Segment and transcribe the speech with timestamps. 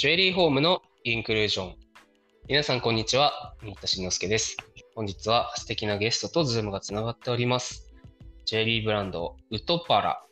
[0.00, 1.74] ジュエリーホームのインクルージョン。
[2.48, 3.54] 皆さん、こんにちは。
[3.62, 4.56] 新田慎之介です。
[4.94, 7.92] 本日は素敵なゲストとズームがつながっております。
[8.46, 10.24] ジュエリーブランド、 Utopara。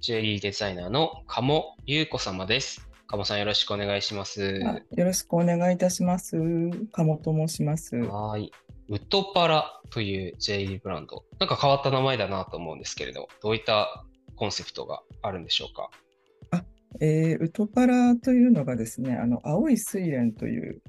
[0.00, 2.90] ジュエリーデザイナーの加茂雄子様です。
[3.06, 4.60] 加茂さん、よろしくお願いします。
[4.66, 6.36] あよろしくお願いいたします。
[6.90, 7.94] 加茂と申します。
[7.94, 8.52] はーい。
[8.88, 11.22] Utopara というジュエリーブランド。
[11.38, 15.88] なんか変わった名前だなと思うんですけれど、どういったコンセプトがあるんでしょうか？
[17.00, 20.82] えーウトパラというのがですね、あの青い睡蓮という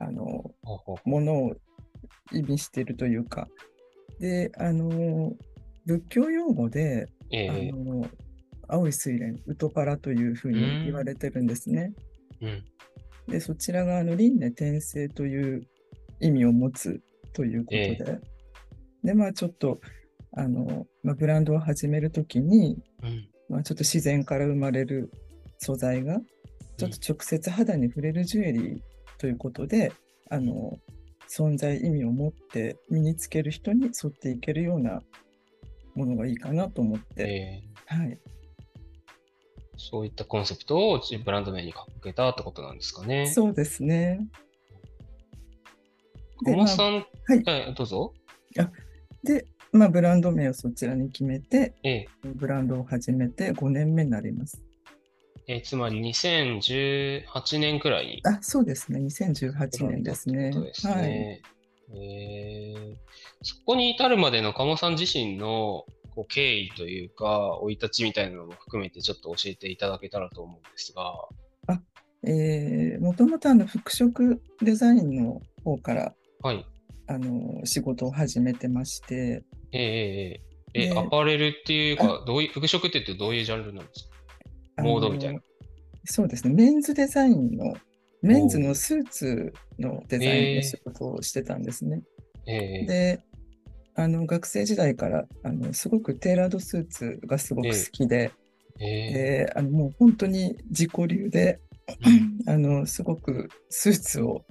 [0.00, 0.52] あの
[1.04, 1.56] ものを
[2.32, 3.48] 意味しているというか、
[4.20, 5.32] で、あの
[5.86, 8.06] 仏教用語で、あええの
[8.68, 11.92] 青い睡蓮、ウトパラというふうに言われてるんですね。
[12.40, 12.64] うん。
[13.28, 15.66] で、そちらがあの輪廻転生という
[16.20, 18.20] 意味を持つということで、え
[19.02, 19.80] で、まあちょっと
[20.36, 23.28] あの、まあ、ブランドを始めるときに、うん。
[23.48, 25.12] まあ、ちょっと自然から生まれる
[25.58, 26.20] 素材が
[26.76, 28.80] ちょっと直接肌に触れるジュエリー
[29.18, 29.92] ということで、
[30.30, 30.78] あの
[31.28, 35.00] 存在意味を持って身につける人に沿っていけるような
[35.94, 37.24] ものがいいかなと思って、え
[37.92, 38.18] えはい、
[39.76, 43.26] そういったコンセプトをブランド名にかけたってことなんですかね。
[43.28, 44.20] そうですね。
[46.44, 47.04] で小野さん、はい
[47.44, 48.12] はい、どうぞ。
[49.22, 54.62] で、まあ、ブランド名をそちらに決めて、ええブランドを始めて5年目になります。
[55.46, 59.00] えーつまり2018年くらいにあ、そうですね。
[59.00, 60.50] 2018年ですね。
[60.84, 61.02] はい。
[61.02, 61.42] ね。
[61.94, 62.94] えー
[63.46, 65.84] そこに至るまでの鴨さん自身の
[66.14, 71.12] こう経緯というか、生い立ちみたいなのも含めてちょっと教えていただけたらと思うんですが。
[72.26, 76.64] えー、もともとあの服飾デザインの方からはい。
[77.06, 84.14] あの仕事を始めてまして、えーえーアパレルっていうか、どういう、服飾って言ってどういうジャンルなんですか？
[84.82, 85.40] モードみたいな。
[86.04, 87.74] そうですね、メンズデザインの、
[88.22, 92.02] メンズのスーツのデザインの仕事をしてたんですね。
[92.46, 93.20] えーで、
[93.94, 98.32] あの学生時代からあのすごくテーラードスーツがすごく好きで、
[98.80, 101.60] えーであのもう本当に自己流で、
[102.04, 102.38] うん。
[102.52, 104.44] あのすごくスーツを、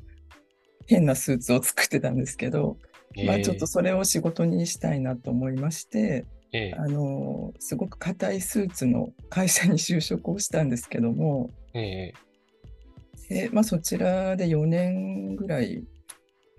[0.88, 2.78] 変なスーツを作ってたんですけど、
[3.26, 12.14] まあ、ちょっとそれを仕事にしたいなと思いまして、えーあのすごく硬いスーツの会社に就職をしたんですけども、え
[13.30, 15.84] でまあ、そちらで4年ぐらい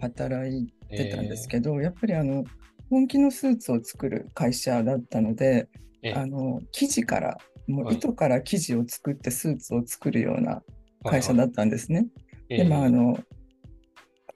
[0.00, 2.44] 働いーてたんですけど、やっぱりあの
[2.90, 5.68] 本気のスーツを作る会社だったので、
[6.02, 7.96] えーあの生地から、もうはい。
[7.96, 10.62] 糸から生地を作ってスーツを作るような
[11.04, 11.38] 会社はい。
[11.38, 12.06] だったんですね。
[12.50, 13.18] えーで、まあ、あの、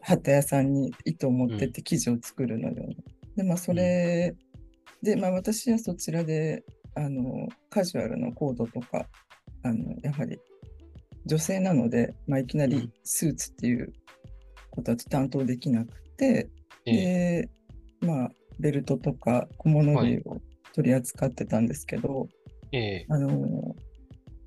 [0.01, 2.95] 旗屋さんに糸を持ってって生地を作るのような。
[3.37, 4.35] で、まあ、それ
[5.03, 6.65] で、まあ、私はそちらで、
[6.95, 9.07] あの、カジュアルのコードとか、
[9.63, 10.39] あの、やはり、
[11.27, 12.93] 女性なので、まあ、いきなりうん。
[13.05, 13.93] スーツっていう
[14.71, 16.49] ことは担当できなくて、
[16.87, 17.49] えーで、
[18.01, 20.39] まあ、ベルトとか小物類を
[20.75, 22.29] 取り扱ってたんですけど、
[22.73, 23.77] えーあの、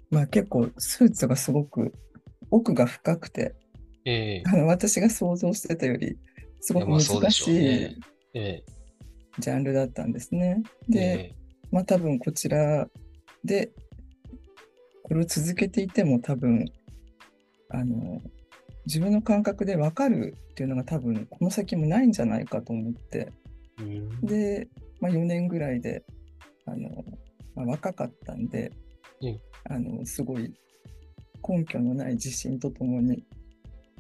[0.10, 1.94] まあ、結構スーツがすごく
[2.50, 3.56] 奥が深くて、
[4.06, 6.18] えーあの私が想像してたより
[6.60, 7.98] すごく難しい
[9.40, 10.62] ジャンルだったんですね。
[10.90, 11.36] ーで、え
[11.72, 12.88] まあ多分こちら
[13.44, 13.72] で
[15.04, 16.66] これを続けていても多分
[17.70, 18.22] あの
[18.86, 23.32] 自分の感覚で分かるっていうのが多分この先もないんじゃないかと思って。
[23.78, 24.26] ーうん。
[24.26, 24.68] で、
[25.00, 26.04] まあ、4年ぐらいで
[26.66, 27.04] あの、
[27.56, 28.72] まあ、若かったんで、
[29.22, 29.40] うん
[29.70, 30.54] あのすごい
[31.48, 33.24] 根拠のない自信とともに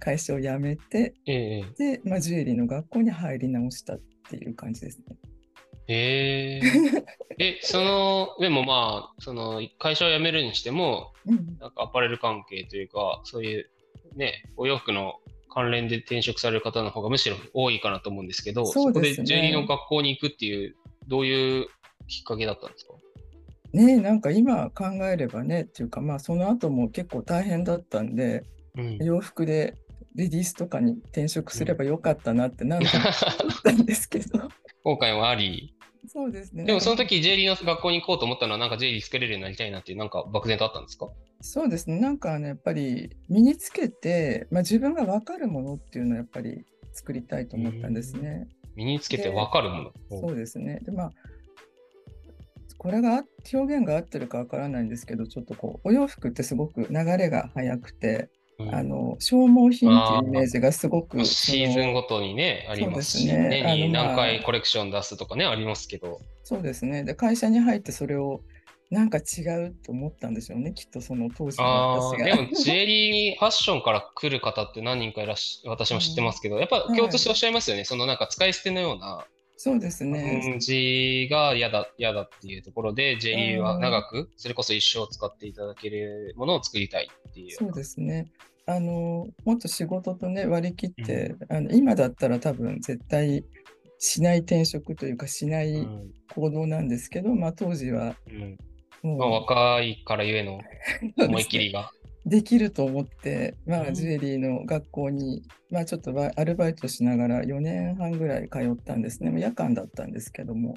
[0.01, 5.15] 会社を辞めてえーで、まあ、ジュエリーの学校に入り直したっていう感じですね。
[5.87, 6.59] え。
[6.63, 7.03] ー
[7.39, 13.69] え、その、でもまあ、その、会社を辞めるにしても、うん、なんかアパレル関係というか、そういう
[14.15, 15.15] ね、お洋服の
[15.53, 18.93] 関連で転職される方の方がむしろ多いかなと思うんですけど、そね。
[18.93, 20.75] こでジュエリーの学校に行くっていう、
[21.07, 21.67] どういう
[22.07, 22.93] きっかけだったんですか？
[23.73, 28.43] ねえなんか今考えればねっていうかまあその後も結構大変だったんで
[28.77, 28.97] うん。
[28.97, 29.75] 洋服で
[30.15, 33.05] レディースとかに転職すればよかったなって何度も
[33.43, 34.49] 思ったんですけど。
[34.83, 35.75] 後悔はあり、
[36.07, 36.65] そうですね。
[36.65, 41.09] でもその時ジュエリーの学校に行こうと思ったのは、なんかジュエリー作れるようになりたいなっていう、なんか漠然とあったんですか？
[41.41, 41.99] そうですね。
[41.99, 48.47] なんかねやっぱり身につけて、まあ、自分が分かるものっていうのをやっぱり作りたいと思ったんですね。
[48.75, 49.93] 身につけてわかるもの。
[50.09, 50.79] そうですね。
[50.83, 51.11] で、まあ、
[52.77, 53.23] これがあ
[53.53, 58.40] 表現が合ってるかわからないんですけど、ちょっとこう、お洋服ってすごく流れが速くて、うん
[58.71, 66.19] あの消耗品っていうイメージがすごく、シーズンごとにね、ありますし、ね何回コレクション出すとかね、ありますけど。
[66.43, 67.03] そうですね。
[67.03, 68.41] で、会社に入ってそれを
[68.91, 72.25] なんか違うと思ったんでしょうね、きっとその当時のああ、私が。
[72.25, 77.85] でもジュエリーファッションから来る方って何人かいらっしゃ、私も知ってますけど、やっぱ共通しておっしゃいますよね。
[77.85, 79.25] そのなんか使い捨てのような
[79.63, 80.41] そうですね。
[80.43, 87.51] 感じが嫌だ、嫌だっていうところで、ジュエリーは長く、それこそ一生使っていただけるものを作りたいっていう。
[87.51, 88.31] そうですね。
[88.65, 93.45] あの、もっと仕事とね、割り切って、あの今だったら多分絶対
[93.99, 98.57] しない転職というかしないうん行動なんですけど、まあ当時はうん
[99.03, 100.59] もう、まあ、若いからゆえの
[101.19, 101.91] 思い切りが。
[102.25, 109.31] できると思って、まあ、うんジュエリーの学校に、まあ、ちょっとアルバイトしながら4年半ぐらい通ったんですね。
[109.39, 110.75] 夜間だったんですけども。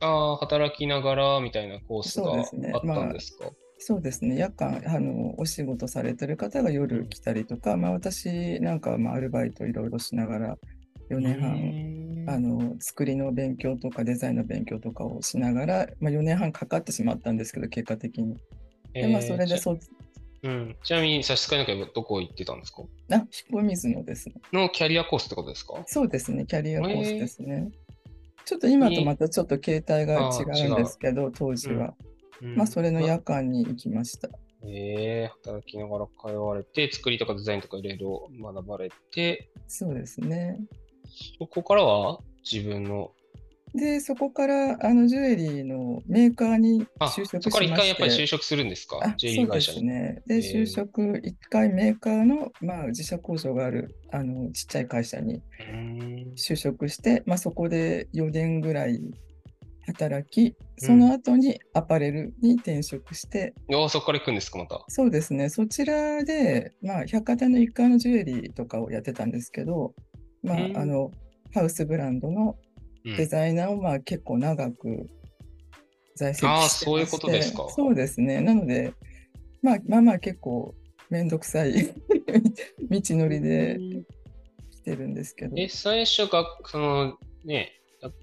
[0.00, 3.50] ああ、働きながらみたいなコースがあったんですか？
[3.78, 4.36] そうですね。
[4.36, 10.58] 夜間、あの、お仕事されてる方が夜来たりとか、まあ、私なんかは、まあ、アルバイトいろいろしながら、
[11.10, 18.36] 4年半、あの、作りの勉強とかデザインの勉強とかをしながら、まあ、4年半かかってしまったんですけど、結果的に。
[18.94, 19.76] で、まあ、それでちそ
[20.42, 22.82] う、うん、ちなみに差し支えなければどこ行ってたんですか？
[23.12, 24.36] あ、彦水野ですね。
[24.52, 25.74] のキャリアコースってことですか？
[25.86, 27.70] そうですね、キャリアコースですね。
[28.44, 31.94] ちょっと今とまたちょっと形態が違うんですけど、当時は。
[32.42, 34.28] うんまあ、それの夜間に行きました。
[34.66, 40.58] ええ働きながら通われて、作りとかデザインとかいろいろ学ばれて、そうですね。
[41.38, 43.12] そこからは自分の、
[43.74, 47.50] で、そこからあのジュエリーのメーカーにあ、就職しまして。
[47.50, 49.00] そこから一回やっぱり就職するんですか？
[49.02, 49.78] あジュエリー会社に。
[49.78, 50.22] そうですね。
[50.26, 50.62] で、えー。
[50.62, 55.42] 就職、一回メーカーの、まあ、自社工場があるあのちっちゃい会社に
[56.36, 59.00] 就職して、まあ、そこで4年ぐらい
[59.86, 64.84] 働き、その後にアパレルに転職して、あそこから行くんですか、また。
[64.88, 69.94] そうですね、そちらで、まあ、百貨店の1階のジュエリーとかをやってたんですけど、
[70.42, 71.10] まあうん、あの
[71.54, 72.71] ハウスブランドのうん
[73.04, 75.06] デザイナーをまあ結構長く
[76.16, 76.84] 在籍してまして。
[76.84, 77.68] そういうことですか。
[77.70, 78.40] そうですね。
[78.40, 78.94] なので、
[79.62, 80.74] まあまあまあ結構
[81.10, 81.72] めんどくさい
[82.90, 83.78] 道のりで
[84.70, 85.56] 来てるんですけど。
[85.56, 87.72] え、最初が、そのね、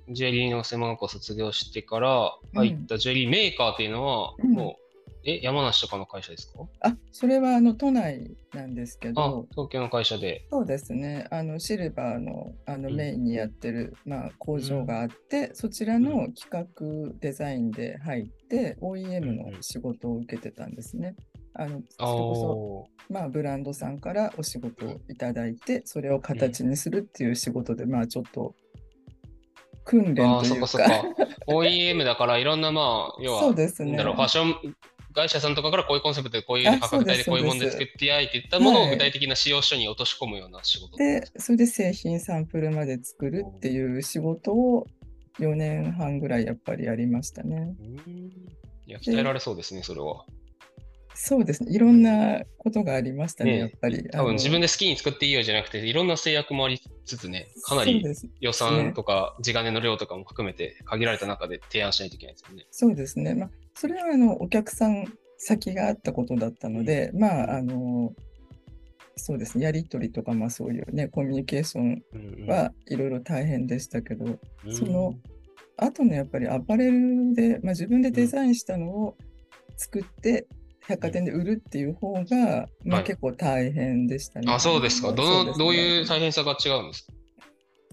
[0.10, 4.52] ジュエリーの専門学校を卒業してから入ったジュエリーメーカーっていうのは、うん。
[4.52, 4.89] もう、
[5.26, 6.60] え、山梨とかの会社ですか？
[6.82, 10.46] あ、それはあの都内なんですけあど、、東京の会社で。
[10.50, 11.28] そうですね。
[11.32, 21.16] あのシルバーのあのうんメインにやってる、まあ、工場があって、そちらの企画デザインで入って、OEM の仕事を受けてたんですね。
[21.54, 28.56] あのそれあこそ、ーまあ、ブランドさんからお仕事をいただいて、それを形にするっていう仕事で、まあちょっと
[29.84, 31.04] 訓練というかそっかか。
[31.48, 34.76] OEM だからいろんな、まあ、要は、ファッション
[35.14, 40.98] 会社さんとかからこういうコンセプトでこういうあ価格帯でこういうもので作ってやいっていったものはいを具体的な使用書に落とし込むような仕事。
[40.98, 44.86] で、それで製品サンプルまで作るっていう仕事を
[45.40, 47.76] 4年半ぐらいやっぱりやりましたね。
[48.06, 48.60] うん
[48.90, 50.26] いや、鍛えられそうですね、それは。
[51.14, 51.72] そうですね。
[51.72, 54.04] いろんなことがありましたね、ねやっぱり。
[54.10, 58.04] 多分自分でで好きに作っていいよじゃなくて、いろんな制約もありつつね、かなり
[58.40, 62.66] 予算とか地金の量とかも含めて限られた中で提案しないといけないですよね。
[62.72, 63.36] そうですね。
[63.36, 65.06] まあ、それはあのお客さん
[65.38, 68.14] 先があったことだったので、まあ、あの、
[69.16, 69.64] そうですね。
[69.64, 75.14] やり取りとか、まあそういうね、コミュニケーションうんうんはいろいろ大変でしたけど、うんその
[75.78, 79.18] あとね、やっぱりアパレルで、まあ、自分でデザインしたのを
[79.78, 80.46] 作って、
[80.86, 84.52] 百貨店で売るっていう方が、まあ、はい結構大変でしたね。
[84.52, 85.14] あ、そうですか。
[85.14, 87.14] どうねどういう大変さが違うんですか？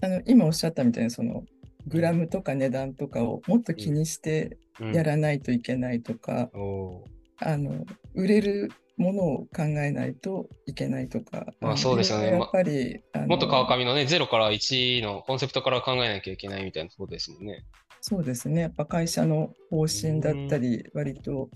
[0.01, 1.43] あの今おっしゃったみたいに、その
[1.87, 7.17] グラムとか値段とかをもっと気にしてうんやらないといけないとか、おー。
[7.39, 12.31] あの売れるものを考えないといけないとか、まあのそうですよね。
[12.31, 17.63] やっぱり、あのもっと川上のね、0から1のコンセプトから考えなきゃいけないみたいなことですもんね。
[18.01, 21.49] そうですね、やっぱ会社の方針だったり、割と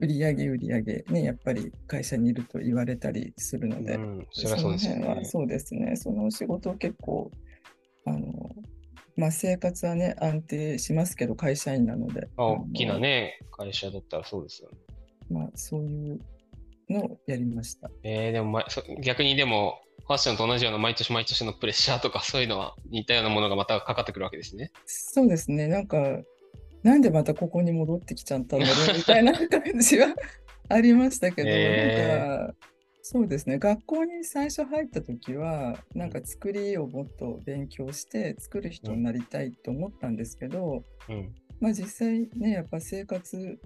[0.00, 4.98] 売り上げ売り上げ、ね、やっぱり会社にいると言われたりするので、うん、そそうですよね。
[5.00, 5.24] の辺は。
[5.26, 7.30] そうですね、その仕事結構、
[8.06, 8.50] あの
[9.18, 14.78] まあ、生活はね、安定しますけど、会社員なので、まあ、あ大きなのね、会社だったらそうですよね。
[15.28, 16.20] まあ、そういう
[16.88, 17.90] のをやりました。
[18.04, 18.62] えー、でも、
[19.02, 24.70] 逆にでも、ファッションと同じような毎年毎年のプレッシャーとかそういうのは似たようなものがまたかかってくるわけですね。
[24.86, 25.98] そうですね、なんか、
[26.84, 30.14] なんでまたここに戻ってきちゃったんだろうみたいな感じは
[30.68, 32.54] ありましたけど、 へーなんか、
[33.10, 41.34] そうですね、学校に最初入った時は、なんか作りをもっと勉強して、作る人になりたいと思ったんですけど、うん。
[41.58, 43.58] まあ実際ね、やっぱ生活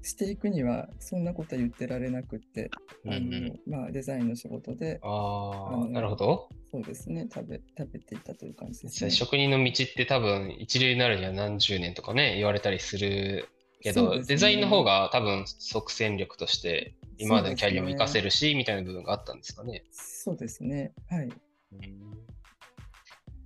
[0.00, 2.70] していくには、そんなことは言ってられなくって、
[3.04, 6.48] うんうあのん、まあデザインの仕事で、ああ、なるほど。
[6.70, 9.10] そうですね、食べ、食べていたという感じですね。
[9.10, 13.50] 職人の道って多分一流になるには何十年とかね、言われたりする
[13.82, 19.84] けど、ねデザインの方が多分即戦力として今までのキャリアも活かせるし、みたいな部分があったんですかね。
[19.90, 20.92] そうですね。
[21.08, 21.28] はい。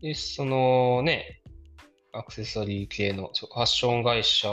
[0.01, 1.43] で、そのね、
[2.13, 4.49] アクセサリー系のファッション会社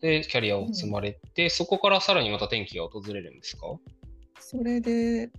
[0.00, 3.66] でキャリアを積まれて、そこからさらにまた転機が訪れるんですか？
[4.38, 5.30] それで、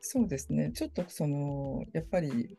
[0.00, 0.72] そうですね。
[0.72, 2.56] ちょっとその、やっぱり、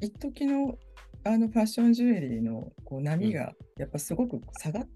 [0.00, 0.78] 一時の
[1.24, 4.88] あのファッションジュエリーのこう波がやっぱすごく下がっ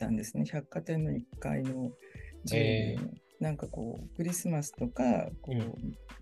[0.00, 0.44] たんですね。
[0.44, 1.92] 百貨店の1階の
[2.44, 3.10] ジュエリーの。
[3.40, 5.72] なんかこう、クリスマスとかこう、うん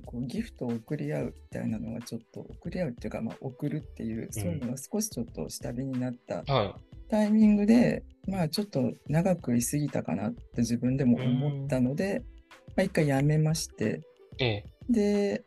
[0.04, 6.76] こうギフトを送り合うみたいなのがちょっと、送り合うっていうか、まあ、送るっていう、そういうのが少しちょっと下火になったは
[7.08, 12.22] タイミングで、まあちょっと長く居すぎたかなって自分でも思ったので、
[12.76, 14.00] まあ一回やめまして、
[14.38, 14.44] い。
[14.44, 14.64] ええ。
[14.90, 15.44] で、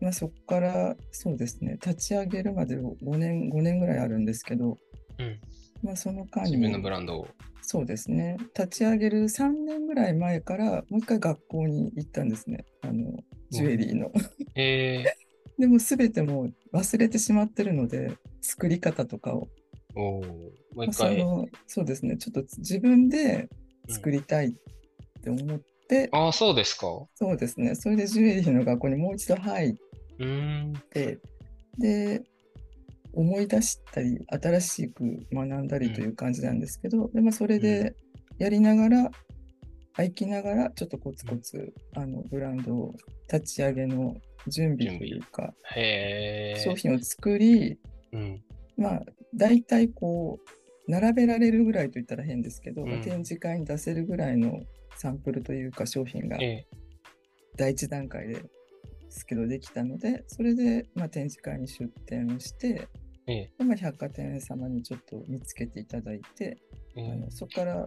[0.00, 4.78] まあそこからそうですね、立ち上げるまで5年、5年ぐらいあるんですけど、
[5.18, 5.40] うん。
[5.82, 7.28] まあその間に自分のブランドを。
[7.62, 14.10] そうですね、立ち上げる3年ぐらい前からもう一回学校に行ったんですね、あの、ジュエリーの。
[14.54, 15.14] ええ
[15.58, 19.48] でも全てもう忘れてしまってるので、作り方とかを。
[19.94, 21.18] おーもうまあ一回。
[21.18, 23.48] そのそうですね、ちょっと自分で
[23.88, 24.52] 作りたいっ
[25.22, 26.86] て思って、ああ、そうですか。
[27.14, 29.74] そうですね、それでジュエリーの学校にもう一度入っ
[30.18, 30.72] うーん。
[30.90, 31.18] て、
[31.78, 32.22] で、
[33.18, 37.96] 思い出したり、新しく学んだりという感じなんですけど、でまあ、それで
[38.38, 39.10] やりながら、
[39.96, 42.94] 生きながら、ちょっとコツコツ、あのブランドを
[43.30, 44.14] 立ち上げの
[44.46, 45.52] 準備というか。
[46.62, 47.76] 商品を作り、
[48.12, 48.40] うん。
[48.76, 49.02] まあ、
[49.34, 50.38] 大体こ
[50.86, 54.62] う、並べられるぐらいと言ったら変ですけど、うんまあ展示会に出せるぐらいの
[54.96, 56.66] サンプルというか商品がええ。
[57.56, 58.42] 第一段階で
[59.10, 62.86] すけどできたので、それでまあ展示会に出展をして、
[63.28, 63.76] ええ。
[63.76, 66.58] 百貨店様にちょっと見つけていただいて、
[66.96, 67.12] ええ。
[67.12, 67.86] あのそこから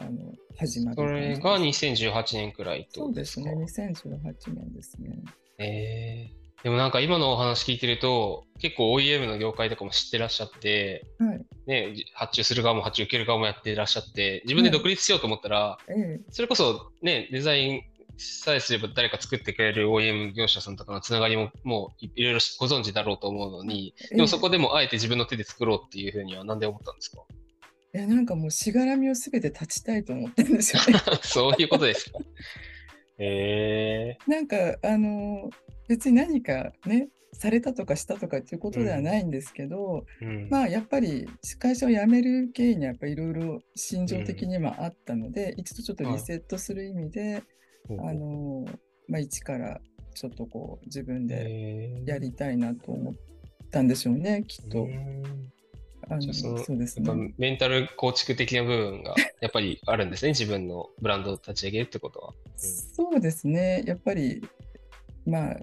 [0.00, 5.16] あの始まるそれが2018年くらいってそうですね、2018年ですね。
[5.58, 6.42] ええ。
[6.62, 11.44] でもなんか今のお話聞いてると、結構 OEM の業界とかも知ってらっしゃって、はい。
[11.66, 16.20] ね、発注する側も発注受ける側もやってらっしゃって、自分で独立しようと思ったら、ええ。
[16.30, 17.82] それこそね、デザイン
[18.22, 27.22] さえすれば誰か作ってくれる OEM 業者さんとかのつながりももういいろいろご存知だろうと思うのに、でもそこでもあえて自分の手で作ろうっていうふうにはなんで思ったんですか？
[27.94, 31.00] いや、なんかもうしがらみをすべて断ちたいと思ったんですよね。
[31.22, 32.18] そういうことですか？
[33.18, 34.18] へえ。
[34.26, 35.50] なんか、あの、
[35.88, 40.48] 別に何かね、されたとかしたとかっていうことではないんですけど、うん。
[40.50, 41.26] まあやっぱり
[41.58, 47.42] 会社を辞める経緯にはやっぱりいろいろ心情的にはあったので、一度ちょっとリセットする意味で、
[47.90, 48.64] あの、
[49.08, 49.80] まあ一から
[50.14, 53.14] ちょっとこう自分でやりたいなと思っ
[53.70, 54.86] たんでしょうね、きっとう。
[54.86, 55.52] ん
[56.08, 57.34] あのそうですね。
[57.38, 62.34] メンタル構築的な部分がやっぱりあるんですね、 自分のブランドを立ち上げるってことは。
[62.56, 63.82] そうですね。
[63.86, 64.42] やっぱり、
[65.24, 65.60] まあ、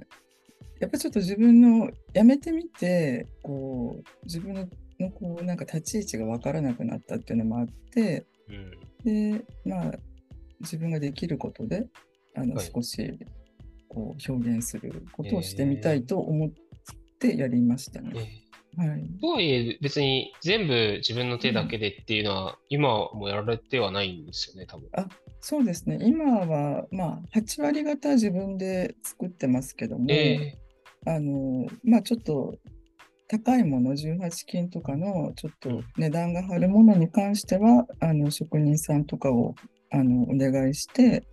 [0.79, 8.71] やっぱちょっと自分の辞めてみて、こう、自分のこう、なんか立ち位置が分からなくなったっていうのもあって、うん
[9.03, 9.93] で、まあ、
[10.59, 11.85] 自分ができることで、
[12.35, 13.19] あの、はい少し、
[13.87, 16.49] こう、表現することをしてみたいと思っ
[17.19, 18.11] てやりましたね。
[18.15, 19.09] ええはい。
[19.19, 24.89] とはいえ、別に全部自分の手だけでっていうのは、今もやられてはないんですよね、多分。
[25.41, 25.99] そうですね。
[26.01, 30.57] 今は、まあ、8割方自分で作ってますけども、え
[31.05, 32.57] あの、まあちょっと
[33.27, 39.55] 高いもの、18金とかのちょっと値段が張るものに関しては、あの職人さんとかを
[39.91, 41.23] あのお願いして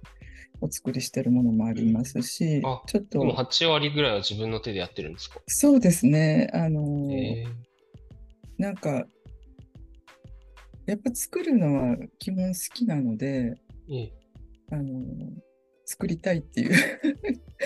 [0.60, 5.40] お作りしてるものもありますしあ、ちょっと、8割ぐらいは自分の手でやってるんですか？
[5.46, 7.46] そうですね、あの、え
[8.58, 9.06] なんか、
[10.86, 13.54] やっぱ作るのは基本好きなので、
[13.90, 14.12] ええ。
[14.70, 15.02] あの、
[15.84, 16.74] 作りたいっていう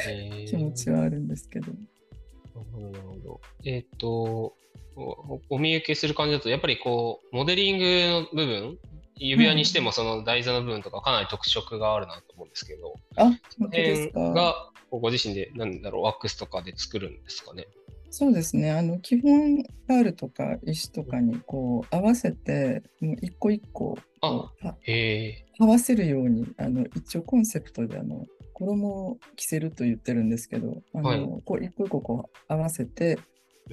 [0.07, 1.67] ええ気持ちはあるんですけど。
[1.67, 3.41] なるほど、なるほど。
[3.65, 4.55] えっ、と
[4.97, 8.79] お、お見受けする感じだと、やっぱりこう、モデリングの部分、
[9.21, 14.21] 指輪にしてもその台座の部分とかかなり特色があるなと思うんですけど、あ、本当ですか？
[14.31, 17.67] がご自身で、なんだろう、ワックスとかで作るんですかね？
[18.11, 18.73] そうですね。
[18.73, 25.47] あの、基本、パールとか石とかにこう合わせて、もう一個一個こうはへえ。
[25.61, 33.23] 合わせるように、あの、一応コンセプトで、あの、衣を着せると言ってるんですけど、あの、はいこう一個一個こう合わせて、で、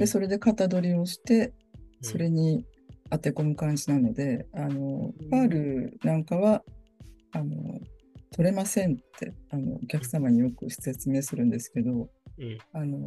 [0.01, 1.53] うんそれで型取りをして、うん
[2.03, 2.63] それに
[3.09, 6.63] 当て込む感じなので、あのうん、パールなんかは、
[7.31, 7.79] あの、
[8.31, 12.09] 取れませんって、あの、お客様によく説明するんですけど、
[12.39, 12.57] うん。
[12.73, 12.97] あの、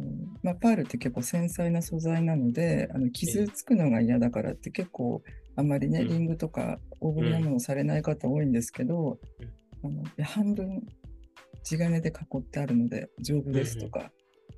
[0.43, 5.23] まあ、パールって結構繊細な素材なので、あの傷つくのが嫌だからって結構
[5.55, 6.07] あまりね、うん。
[6.07, 9.19] リングとか大ぶりなものをされない方多いんですけど、
[9.83, 10.81] あのいや半分
[11.63, 14.11] 地金で囲ってあるので丈夫ですとか、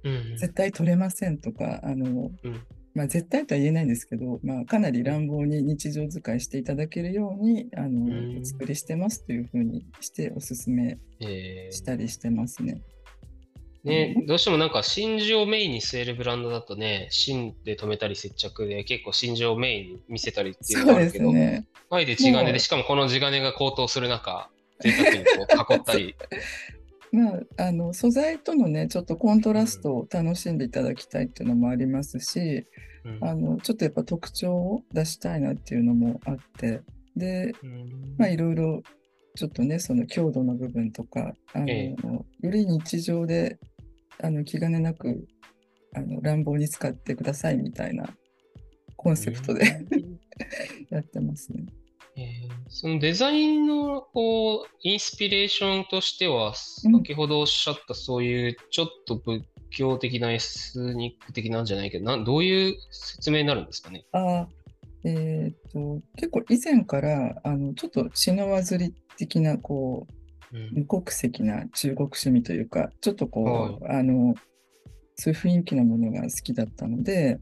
[0.04, 0.38] うん。
[0.38, 2.62] 絶対取れませんとか、あのうん
[2.96, 12.82] まあ、絶対とは言えないんですけど、まあ、かなり乱暴に日常使いしていただけるようにあの、うんお作りしてますというふうにしておすすめえーしたりしてますね。
[13.84, 21.68] ね、どうしてもなんか真珠をメインに据えるブランドだとね、芯で留めたり接着で結構真珠をメインに見せたりっていうのがあるけど、すね。
[21.90, 25.32] あえて地金で、しかもこの地金が高騰する中、贅沢にこ
[25.70, 26.16] う 囲ったり。
[27.14, 32.66] まあ、あの素材とのねちょっとコントラストを楽しんでいただきたいっていうのもありますし、
[33.06, 33.20] うん。
[33.22, 36.82] あのちょっとやっぱ特徴を出したいなっていうのもあって
[37.16, 38.16] でうん。
[38.18, 38.82] まあいろいろ
[39.36, 41.96] ちょっとねその強度の部分とかあの、え
[42.42, 43.60] より日常で
[44.20, 45.28] あの気兼ねなく
[45.96, 48.10] あの乱暴に使ってくださいみたいな
[48.98, 50.20] コンセプトでうん。
[50.90, 51.66] やってますね。
[52.18, 64.06] えーそのデザインのこうインスピレーションとしては、うん先ほどおっしゃったそういうちょっと仏教的なエスニック的なんじゃないけど、なんどういう説明になるんですかね？
[64.12, 64.48] あ
[65.04, 70.08] えーと結構以前からあのちょっとシノワズリ的なこ
[70.52, 74.34] ううん無国籍な中国趣味というかちょっとこう、はあの
[75.16, 77.40] そういう雰囲気のものが好きだったので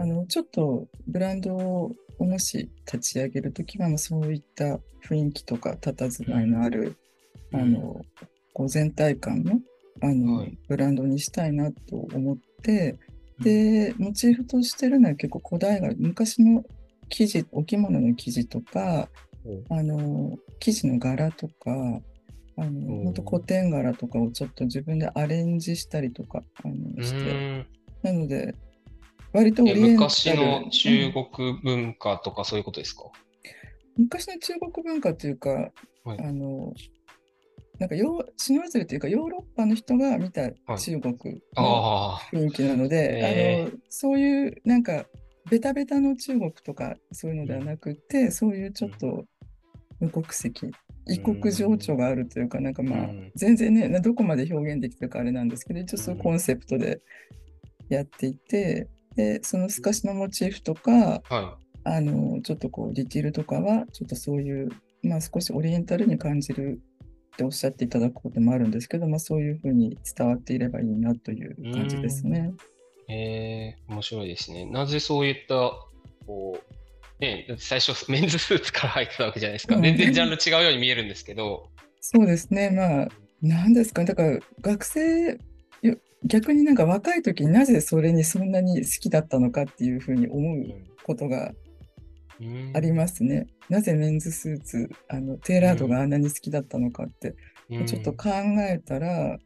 [0.00, 1.92] あのちょっとブランドを
[2.24, 6.96] もし立ち上げるときは、まあ、そういった雰囲気とか佇まいのある、
[7.52, 7.60] うん。
[7.60, 8.00] あの
[8.52, 9.60] こう全体感の
[10.02, 10.58] あの、はい。
[10.68, 12.98] ブランドにしたいなと思って
[13.40, 16.64] でモチーフとしてるのは結構古代が昔の
[17.08, 19.08] 生地お着物の生地とか
[19.68, 21.52] おあの生地の柄とか
[22.56, 27.66] あのお本当古典柄とかをちょっと自分でアレンジしたりとかあのうして。
[28.02, 28.54] なので
[29.32, 33.04] 割と昔の中うん国文化とかそういうことですか、
[33.96, 35.70] 昔の中国文化というか、
[36.04, 36.18] はい。
[36.18, 36.72] あの
[37.78, 37.96] なんか
[38.36, 43.66] シノワズルというかヨーロッパの人が見た中国のあ雰囲気なので、へー。
[43.66, 45.06] あのそういうなんか
[45.48, 49.24] ベタベタの中国とかそういうのではなくて、そういうちょっと
[49.98, 50.70] 無国籍
[51.08, 53.32] 異国情緒があるというか、なんかまあ、うん。
[53.34, 57.00] 全然ねなどこまで表現できてるかあれなんですけど一応そういうコンセプトで
[57.88, 58.88] やっていて、
[59.20, 64.70] でその透かしのモチーフとかあ、はあのちょっとこうディティールとかはちょっとそういう、
[65.02, 66.80] まあ、少しオリエンタルに感じる
[67.34, 72.52] っておっしゃっていただくこともあるんですけど、まあ、そういうふうに伝わっていればいいなという感じですね。
[73.08, 73.12] い。
[73.12, 74.66] えー、面白いですね。
[74.66, 75.72] なぜそういった、
[76.26, 79.76] こう、ね、最初 メンズスーツから入ってたわけじゃないですか。
[79.76, 81.68] うん全然ジャンル違うように見えるんですけど、
[82.00, 83.08] そうですね、まあ、
[83.42, 85.38] なんですかね、だから学生、よ
[86.24, 90.66] 逆になんか若い時になぜそれにそんなに好きだったのかっていうふうに思う
[91.04, 91.52] ことが
[92.40, 92.72] うん。
[92.74, 93.46] ありますね。
[93.68, 97.34] なぜメンズスーツ、あのテーラードがあんなに好きだったのかって、
[97.68, 97.86] うん。
[97.86, 98.30] ちょっと考
[98.60, 99.38] えたら、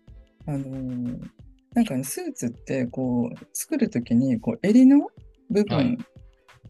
[0.46, 1.30] あのー
[1.74, 5.08] なんかねスーツってこう作る時にこう襟の
[5.50, 5.98] 部分、はい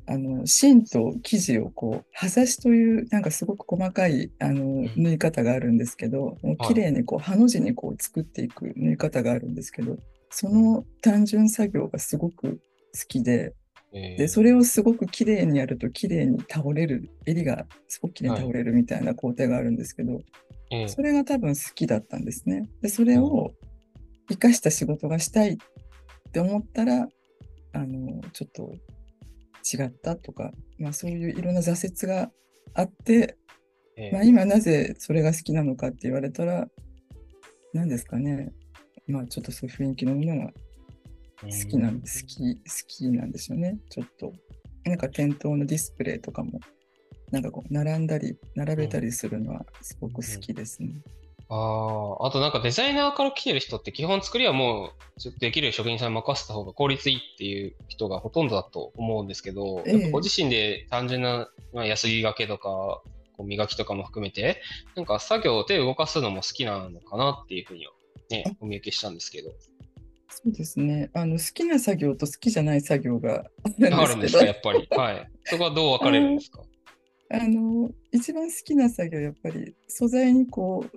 [0.07, 4.90] あの芯と生地をこうはざしというなんかすごく細かいあのん。
[4.97, 9.97] 縫い方があるんですけど、もう綺麗にこうハの字にこう作っていく縫い方があるんですけど
[10.31, 12.61] その単純作業がすごく
[12.93, 13.55] 好きで
[13.93, 14.19] えー。
[14.19, 20.21] でそれをすごく綺麗にやると綺麗に倒れる襟がすごく綺麗に倒れるみたいな工程があるんですけど、
[20.71, 22.69] えーそれが多分好きだったんですね。
[22.83, 23.53] で、それを
[24.29, 25.57] 生かした仕事がしたいっ
[26.33, 27.07] て思ったら、
[27.73, 28.73] あの、ちょっと
[29.72, 32.31] 違ったとか、まあそういういろんな挫折が
[32.74, 33.37] あって、
[33.96, 36.68] えーまあ今なぜそれが好きなのかって言われたら、
[37.72, 38.53] 何ですかね。
[39.07, 40.53] まあちょっとそういう雰囲気のものが
[41.42, 43.79] 好きなんで、好き、好きなんですよね。
[43.90, 44.33] ちょっと。
[44.85, 46.61] なんか店頭のディスプレイとかも、
[47.31, 50.90] なんかこう、並んだり、並べたりするのはすごく好きですね。
[51.48, 54.92] ああ、あとなんかデザイナーから来てる人って基本作りはも
[55.24, 63.02] うできる職人さんに任せた方が効率いいっていう人がほとんどだと思うんですけど、えご自身で単純な、まあ、安着掛けとか、
[63.37, 64.62] こう磨きとかも含めて、
[64.94, 67.92] なんか作業を手を動かすのも好きなのかなっていうふうには
[68.30, 69.50] ね、お見受けしたんですけど。
[70.30, 71.11] そうですね。
[71.14, 73.44] あの好きな作業と好きじゃない作業が
[73.92, 74.88] あるんですか、やっぱり。
[74.96, 75.30] はい。
[75.44, 76.62] そこはどう分かれるんですか？
[77.30, 80.96] あの一番好きな作業はやっぱり素材にこう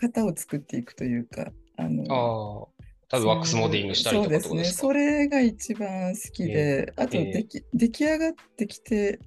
[0.00, 4.64] 型を作っていくというか、あのああ、多分ワックスモディングしたりとかそうですね。
[4.64, 9.18] それが一番好きで、あとええでき、出来上がってきて、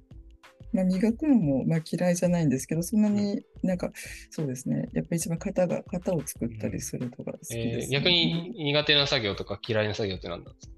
[0.72, 3.92] まあ、磨くのもまあ嫌いじゃないんですけど、そんなになんか、
[4.30, 4.88] そうですね。
[4.92, 10.74] やっぱり一番型が、型を作ったりするのが好きです、ねえー逆に苦手な作業とか嫌いな作業って何なんですか？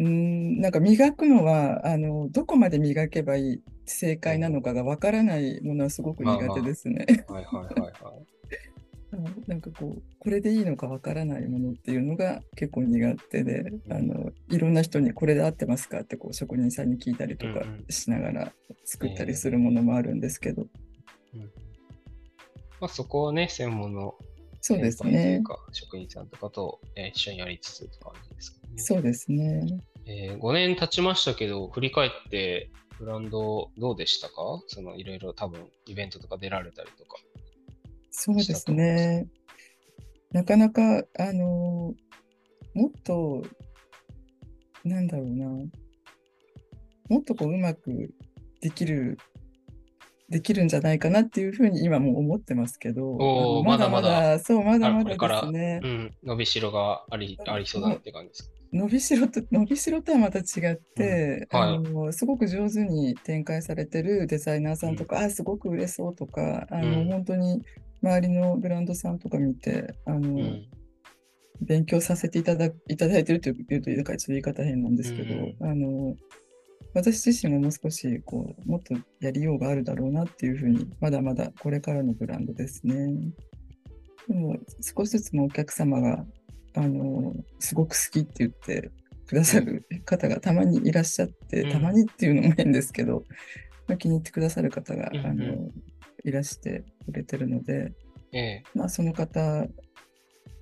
[0.00, 7.06] うんなんか磨くのはあのどこまで磨けばいい正解なのかがわからないものはすごく苦手ですね。
[7.28, 8.41] はいはいはいはい。
[9.46, 18.52] なんかこうこれでいいのかわからないものっていうのが結構苦手で、あのいろんな人にこれで合ってますかってこう職人さんに聞いたりとかしながら
[18.84, 20.66] 作ったりするものもあるんですけど。
[21.34, 21.50] うん
[22.80, 24.16] まあ、そこはね、専門の
[24.60, 25.40] そうですね。
[25.70, 28.78] 職人さんとかと、えー、一緒にやりつつって感じですかね。
[28.78, 29.80] そうですね。
[30.06, 34.34] えー、5年経ちましたけど、振り返ってブランドどうでしたか？
[34.66, 37.18] そのいろいろ多分イベントとか出られたりとか。
[38.12, 39.26] そうですね。
[40.30, 41.94] なかなか、あの、
[42.74, 43.42] もっと、
[44.84, 45.46] なんだろうな、
[47.08, 48.14] もっとこううまく
[48.60, 49.18] できる、
[50.28, 55.80] できるんじゃないかなっていうふうに今も思ってますけど、まだまだ、そう、まだまだですね。
[55.82, 58.50] うん、伸びしろがありありそうだなって感じですか？
[58.72, 67.62] 伸びしろと伸びしろとはまた違って、うんはい、あのすごく上手に展開されてるデザイナーさんとか、うん、あすごく売れそうとかあの、うん、本当に
[68.02, 70.66] 周りのブランドさんとか見て、あの、うん、
[71.60, 76.16] 勉強させていただいただいてるというと、いうかちょっと言い方変なんですけど、うん、あの、
[76.94, 82.94] 私自身ももう少しこうもっとやりようがあるだろうなっていうふうに、まだまだこれからのブランドですね。
[84.28, 86.24] でも少しずつもお客様が
[86.74, 88.90] あのすごく好きって言って
[89.26, 93.24] くださる方がたまにいらっしゃって、うん、たまにっていうのも変ですけど、
[93.88, 95.70] まあ、気に入ってくださる方が、うん、あの
[96.24, 97.92] いらしてくれてるので、
[98.32, 99.66] ええ、まあ、その方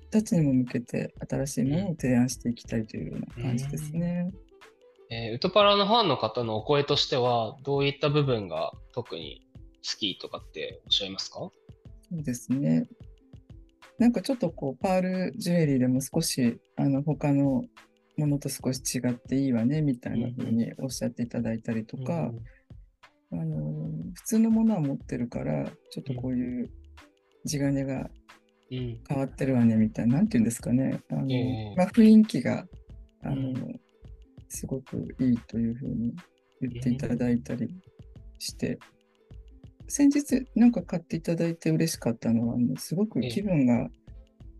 [0.09, 4.29] たちにも向けて新しいものを提案していきたいというような感じですね。
[5.09, 9.47] えー、ウトパラのファンの方のお声としては、どういった部分が特に
[9.89, 11.39] 好きとかっておっしゃいますか？
[11.39, 11.51] そ
[12.17, 12.87] うですね。
[13.99, 17.63] なんかちょっとこう、パールジュエリーでも少し、あの、他の
[18.17, 22.43] ものと少し違っていいわね、みたいな風におっしゃっていただいたりとか、うんうん
[23.33, 26.69] あの普通のものは持ってるからちょっとこういう
[27.45, 28.09] 地金が
[28.69, 31.01] 変わってるわねみたいな、うん、ていうんですかね。
[31.09, 32.65] あの、えー、まあ、雰囲気が
[33.23, 33.79] あの、うん、
[34.47, 36.13] すごくいいというふうに
[36.61, 37.69] 言っていただいたり
[38.39, 38.79] して、
[39.87, 43.89] 先日なんか買っていただいて嬉しかったのはあのすごく気分が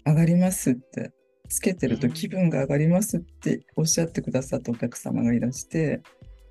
[0.06, 1.12] 上がりますって、
[1.48, 6.02] つけてると気分が上がりますっておっしゃってくださったお客様がいらして、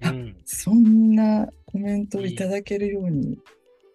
[0.03, 3.39] うん、そんなコメントをいただけるように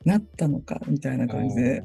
[0.05, 1.83] なったのかみたいな感じで、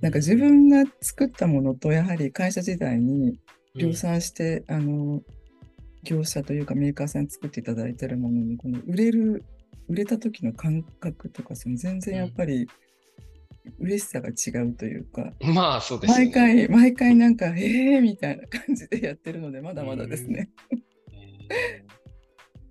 [0.00, 3.38] なんか自分が作ったものとやはり会社時代に
[3.74, 5.22] 量産して、うん、あの
[6.02, 9.44] 業者というかメーカーさんに作っていただいてるものにこの売れる
[9.88, 12.68] 売れた時の感覚とかその全然やっぱり
[13.78, 20.50] 嬉しさが違うというか、うん、まあそうです、ね、毎回毎回なんか「えー」みたいな感じでやってるのでまだまだですね。
[21.50, 22.03] えー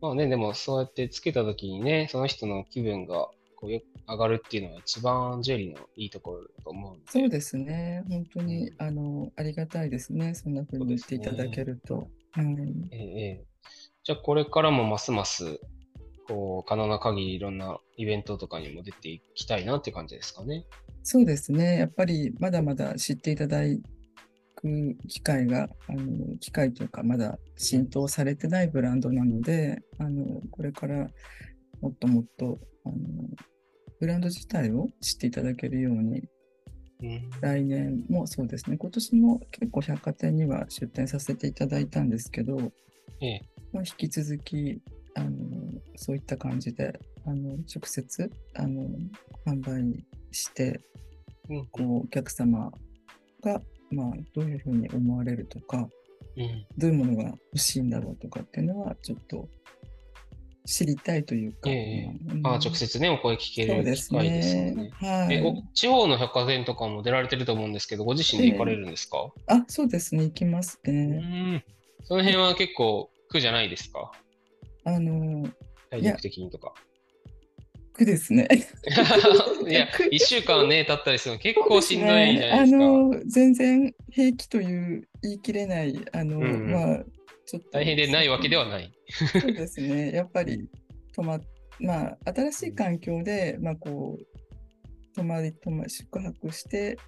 [0.03, 7.05] まあね、でもそうやってつけた時にね、その人の気分がこうよ上がるっていうのは一番ジェリーのいいところだと思うんで。
[7.07, 8.03] そうですね。
[8.09, 10.35] 本当に、うん、あのありがたいですね。
[10.35, 12.09] そんな風に言っていただけると。
[12.35, 12.97] ね、はい、え
[13.39, 13.45] え
[14.03, 15.61] じゃあこれからもますます
[16.27, 20.65] こう可能な限りいろんなイベントとかにも出ていきたいなって感じですかね。
[21.01, 21.77] そうですね。
[21.77, 23.81] やっぱりまだまだ知っていただい
[24.63, 31.07] く機会が、あの機会というか、まだ浸透されてないブランドなので、あのこれから
[31.81, 32.95] もっともっとあの
[33.99, 36.23] ブランド自体を知っていただけるように、
[37.01, 42.57] うん、来年もそうですね、今年も結構百貨店には出店させていただいたんですけど、
[43.19, 43.41] ええ、
[43.73, 44.81] まあ、引き続き
[45.15, 45.29] あの
[45.95, 48.89] そういった感じであの直接あの
[49.45, 50.79] 販売して、
[51.49, 52.71] うん、こうお客様
[53.41, 53.61] が
[53.93, 55.87] まあ、どういうふうに思われるとか、
[56.37, 59.47] うん、どういうものが欲しいんだろうとかっていうのは、ちょっと
[60.65, 61.69] 知りたいというか。
[61.69, 64.71] えー、うん、あ直接ね、お声聞ける機会ですよね。
[64.71, 69.17] ねはい、え地方の百貨店とかも出られてると思うんですけど、ご自身で行かれるんですか、
[69.49, 71.65] えー、あそうですね、行きますね。
[72.03, 74.11] その辺は結構苦じゃないですか？
[74.85, 75.47] あの
[75.89, 76.73] 体力的にとか。
[77.93, 78.47] 苦ですね。
[79.69, 82.65] いや、1週間ね、経ったりするの結構しんどいじゃないですか。
[82.65, 87.05] すね、あの全然平気という言い切れない、あの、うん、まあ、
[87.45, 87.69] ちょっと。
[87.71, 88.91] 大変でないわけではない。
[89.07, 90.11] そうですね。
[90.11, 90.67] やっぱり、
[91.13, 91.39] 泊ま、
[91.79, 97.05] まあ、新しい環境で、まあ、こう、泊まり、泊まり、宿泊してっ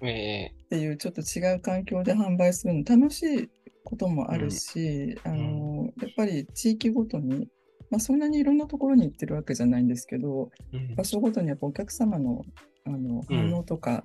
[0.70, 3.48] ていう、ちょっと違う環境で販売するの楽しい
[3.84, 7.48] こともあるし、うん、あの、やっぱり地域ごとに、
[7.96, 12.44] まあ、そんなにいろんなところに行ってるわけじゃないんですけど、うん、場所ごとにやっぱお客様の
[12.84, 14.04] あの反応とか、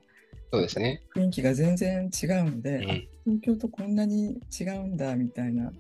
[0.49, 1.03] そうですね。
[1.13, 5.71] 雰囲気が全然違うので、うんあ東京とこんなに違うんだみたいな。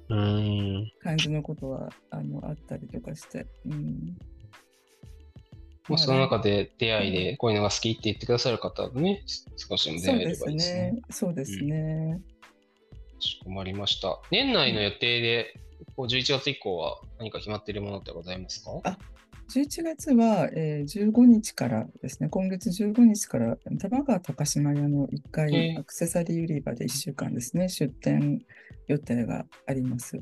[1.01, 3.47] 感じのことはあのあったりとかして。
[3.65, 4.17] うん
[5.87, 9.23] もうその中で出会いでこういうのが好きって言ってくださる方がね、
[9.57, 11.01] 少しでも出そうで会えればいいですすねね。。
[11.09, 12.21] そうですね。
[13.15, 14.19] かしこまりました。
[14.31, 15.55] 年内の予定で、
[16.01, 18.71] こう11月以降は何か決まっているものってございますか？
[18.83, 18.97] あ
[19.53, 25.79] 11月は、えー15日からですね、今月15日から玉川高島屋の1え階ー。
[25.79, 28.43] アクセサリー売り場で1週間ですね、出店
[28.87, 30.19] 予定があります。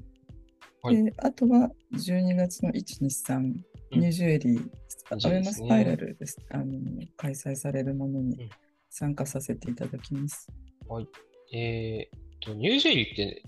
[0.81, 1.01] はい。
[1.01, 3.99] であとは12月の1、2、3、うん。
[4.01, 4.69] ニュージュエリー、
[5.11, 5.67] アジュエリーですね。
[5.69, 6.37] ベマスパイラルです。
[6.49, 6.65] あの
[7.15, 8.29] 開催されるものうん。
[8.31, 8.49] に
[8.89, 10.49] 参加させていただきます。
[11.53, 13.43] えーっと、ニュージェリーって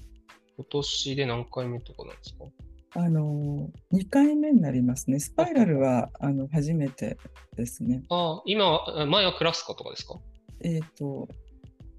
[0.57, 2.45] 今年で何回目とかなんですか？
[2.93, 5.19] あの2回目になりますね。
[5.19, 7.17] スパイラルはあの初めて
[7.55, 8.03] ですね。
[8.09, 10.19] ああ、今は、前はクラスコとかですか？
[10.63, 11.27] えっ、と、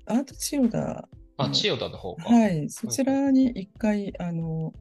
[0.07, 2.29] アート千代田あ、うん千代田の方か。
[2.29, 4.73] はい、そちらに一回、あの、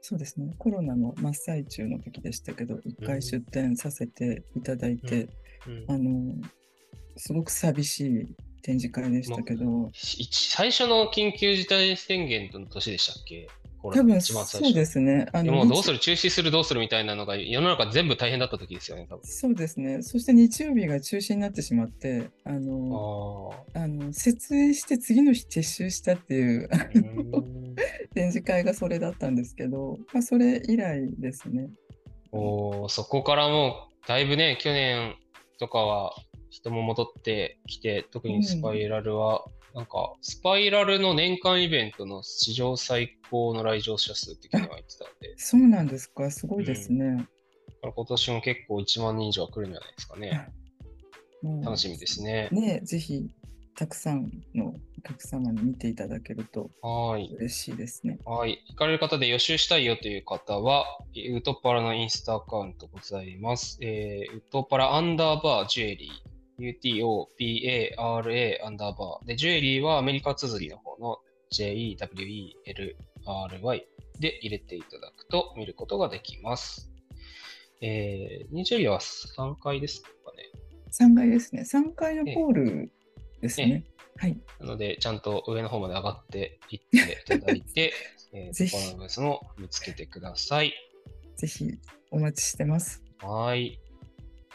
[0.00, 5.28] そうですね、コロナの真っ最中の時でしたけど、一回出展させていただいて、
[5.66, 6.34] うんあの、
[7.16, 13.48] すごく寂しい展示会でしたけど、一最初の緊急事態宣言の年でしたっけ？
[13.80, 19.24] 多分そうですね、あの、もうどうす日る中止するどうするみたいなのが世の中全部大変だった時ですよね、多分。
[19.24, 26.68] そうですね、そして日曜日が中止になってしまって、あの、ああの設営して次の日撤収したっていう
[28.14, 31.68] 展示会がそれだったんですけど、まあ、それ以来ですね。
[32.32, 35.14] おーそこからもう、だいぶね、去年
[35.60, 36.14] とかは
[36.50, 47.16] 人も戻ってきて、特にスパイラルは、なんか、スパイラルの年間イベントの史上最高の来場者数って昨日は言ってたんで、そうなんですか、すごいですね。
[47.16, 47.22] だ
[47.82, 50.48] から今年も結構1万人以上は来るんじゃないですかね。
[51.62, 52.48] 楽しみですね。
[52.50, 53.28] ね、ぜひ
[53.78, 56.68] たくさんのお客様に見ていただけると。
[56.82, 58.18] 嬉しいですね。
[58.24, 58.58] はい。
[58.70, 60.84] 行かれる方で予習したいよという方は、
[61.32, 63.78] ウトパラのインスタアカウントございます。
[63.80, 66.10] えー、ウトパラアンダーバージュエリー、
[66.58, 69.26] UTOPARA アンダーバー。
[69.26, 71.18] で、ジュエリーはアメリカ綴りの方の
[71.52, 72.56] JEWELRY
[74.20, 76.90] で入れていただくと見ることができます。
[77.80, 80.50] えー、ニジェリーは3階ですかね。
[80.90, 81.62] 3階ですね。
[81.62, 82.92] 3階のホール
[83.40, 83.84] ですね。
[84.16, 84.36] はい。
[84.58, 87.92] なので、ちゃんと上の方まで上がっていっていただいて、
[88.34, 90.74] えー、ぜひトパラのブースも見つけてください。
[91.36, 91.78] ぜひ
[92.10, 93.04] お待ちしてます。
[93.20, 93.78] はい。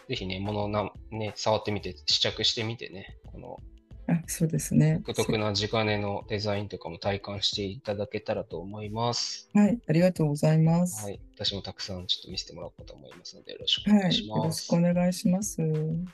[0.09, 3.59] ぜひね、物をな、ね、触ってみて、試着してみてね、この
[4.07, 5.01] あ、そうですね。
[5.05, 9.49] 独特な直根のデザインとかも体感していただけたらと思います。
[9.53, 9.79] はい。
[9.87, 11.05] ありがとうございます。
[11.05, 11.21] はい。
[11.35, 14.01] 私もたくさんちょっと見せてもらおうかと思いますので、よろしくおはい。
[14.01, 14.37] 願いします。
[14.39, 15.61] よろしくお願いします。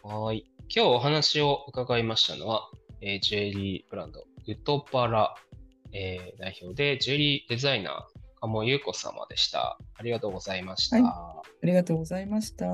[0.04, 0.46] はい。
[0.74, 2.70] 今日お話を伺いましたのは、
[3.02, 5.34] えージュエリーブランド、ウトパラ、
[5.92, 9.80] えー代表でジュエリーデザイナー、鴨優子様でした。
[9.96, 10.98] ありがとうございました。
[10.98, 12.68] ありがとうございました。